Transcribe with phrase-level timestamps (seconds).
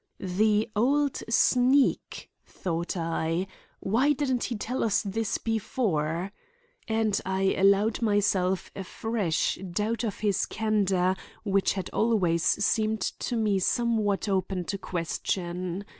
[0.19, 3.45] "The old sneak!" thought I.
[3.81, 6.31] "Why didn't he tell us this before?"
[6.87, 13.35] And I allowed myself a fresh doubt of his candor which had always seemed to
[13.35, 15.85] me somewhat open to question.